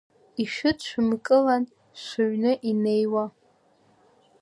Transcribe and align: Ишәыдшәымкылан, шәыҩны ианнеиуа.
Ишәыдшәымкылан, 0.41 1.63
шәыҩны 2.03 2.51
ианнеиуа. 2.67 3.25